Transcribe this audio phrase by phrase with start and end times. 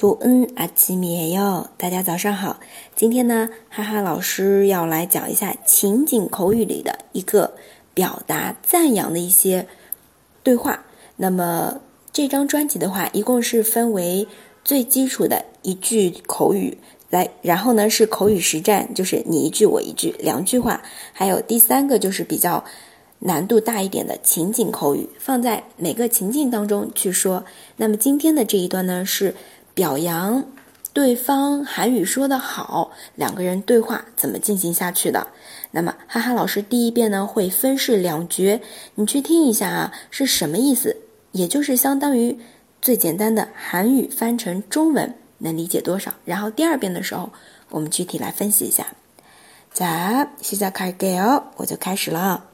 [0.00, 2.58] 祝恩阿奇米哟，大家早上好。
[2.96, 7.52] 今天呢，哈哈老师要来讲一下情景口语里的一个
[7.92, 9.66] 表达赞扬的一些
[10.42, 10.86] 对话。
[11.16, 11.82] 那么
[12.14, 14.26] 这张专辑的话，一共是分为
[14.64, 16.78] 最基础的一句口语，
[17.10, 20.80] 来，然后呢是口语实战，就是你一句我一句，两句话，
[21.12, 22.64] 还有第三个就是比较
[23.18, 27.44] 难度大一点的情景口语，放在每个情境当中去说。
[27.76, 29.34] 那么今天的这一段呢是。
[29.73, 30.45] 表扬
[30.93, 35.27] 对方韩语说的好，两个人对话怎么进行下去的？
[35.71, 38.61] 那么哈哈老师第一遍呢会分饰两角，
[38.95, 40.95] 你去听一下啊，是什么意思？
[41.33, 42.39] 也就是相当于
[42.81, 46.13] 最简单的韩语翻成中文，能理解多少？
[46.23, 47.29] 然后第二遍的时候，
[47.71, 48.87] 我们具体来分析一下。
[49.73, 52.45] 자现在开始给哦，我就开始了。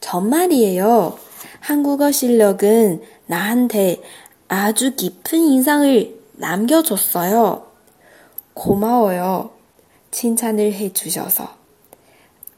[0.00, 1.18] 정말이에요.
[1.60, 4.02] 한국어 실력은 나한테
[4.48, 7.66] 아주 깊은 인상을 남겨줬어요.
[8.54, 9.50] 고마워요.
[10.10, 11.56] 칭찬을 해주셔서.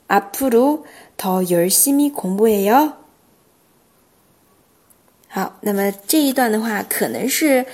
[0.06, 2.94] 앞으로 더 열심히 공부해요.
[5.28, 7.66] 好，那么这一段的话，可能是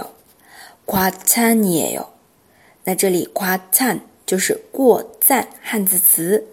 [0.87, 0.87] 有。
[0.87, 2.09] 夸赞也有，
[2.83, 6.45] 那这里夸赞就是过赞汉字词。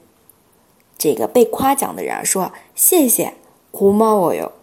[0.97, 3.35] 这个被夸奖的人说：“谢谢，
[3.71, 4.53] 고마워 요，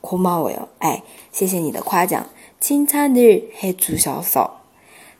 [0.00, 0.66] 고마워 요。
[0.78, 2.26] 哎，谢谢你的夸奖。
[2.58, 4.50] 칭찬을해주셔 서，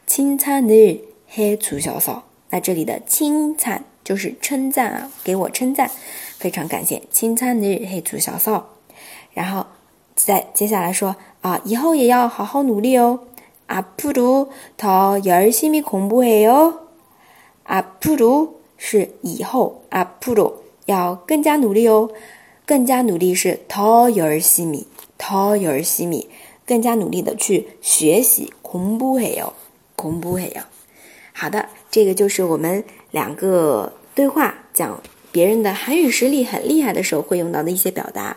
[0.06, 2.22] 칭찬을해주셔 서。
[2.50, 5.90] 那这里的칭찬 就是称赞啊，给我称赞，
[6.38, 7.02] 非常感谢。
[7.10, 8.62] 칭찬을해주셔 서。
[9.32, 9.66] 然后
[10.14, 13.20] 再接下来说啊，以后也要好好努力哦。
[13.68, 16.86] 앞으로 더 열심히 공부해요.
[17.64, 22.10] 앞으로 是以后 앞으로 要更加努力哦.
[22.64, 24.86] 更加努力是더 열심히,
[25.18, 26.28] 더 열심히
[26.64, 29.52] 更加努力的去学习 공부해요.
[29.96, 30.62] 공부해요.
[31.40, 35.02] 好的，这个就是我们两个对话，讲
[35.32, 38.36] 别人的韩语实力很厉害的时候会用到的一些表达。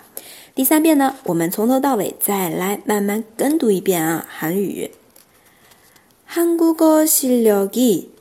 [0.53, 4.91] 第三遍呢，我们从头到尾再来慢慢跟读一遍啊，韩语。
[6.25, 8.11] 한국어 실력이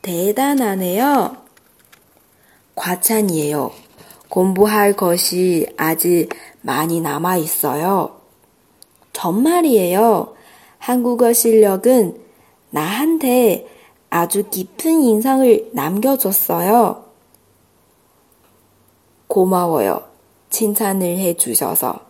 [0.00, 1.36] 대단하네요.
[2.74, 3.72] 과찬이에요.
[4.30, 6.30] 공부할 것이 아직
[6.62, 8.20] 많이 남아 있어요.
[9.12, 10.34] 정말이에요.
[10.78, 12.16] 한국어 실력은
[12.70, 13.66] 나한테
[14.12, 17.04] 아주 깊은 인상을 남겨줬어요.
[19.26, 20.02] 고마워요.
[20.50, 22.00] 칭찬을 해주셔서.